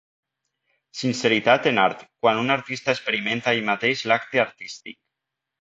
[1.01, 4.99] Sinceritat en art: quan un artista experimenta ell mateix l'acte artístic.